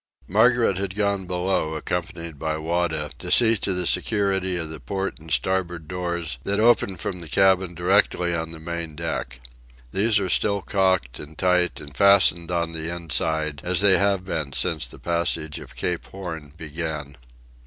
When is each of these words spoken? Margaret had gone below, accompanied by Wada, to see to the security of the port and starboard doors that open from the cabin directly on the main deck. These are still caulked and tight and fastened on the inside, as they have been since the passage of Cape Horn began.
Margaret 0.27 0.79
had 0.79 0.95
gone 0.95 1.27
below, 1.27 1.75
accompanied 1.75 2.39
by 2.39 2.57
Wada, 2.57 3.11
to 3.19 3.29
see 3.29 3.55
to 3.57 3.71
the 3.71 3.85
security 3.85 4.57
of 4.57 4.71
the 4.71 4.79
port 4.79 5.19
and 5.19 5.29
starboard 5.29 5.87
doors 5.87 6.39
that 6.43 6.59
open 6.59 6.97
from 6.97 7.19
the 7.19 7.27
cabin 7.27 7.75
directly 7.75 8.33
on 8.33 8.51
the 8.51 8.57
main 8.57 8.95
deck. 8.95 9.39
These 9.91 10.19
are 10.19 10.27
still 10.27 10.63
caulked 10.63 11.19
and 11.19 11.37
tight 11.37 11.79
and 11.79 11.95
fastened 11.95 12.49
on 12.49 12.71
the 12.73 12.89
inside, 12.91 13.61
as 13.63 13.81
they 13.81 13.99
have 13.99 14.25
been 14.25 14.53
since 14.53 14.87
the 14.87 14.97
passage 14.97 15.59
of 15.59 15.75
Cape 15.75 16.07
Horn 16.07 16.51
began. 16.57 17.15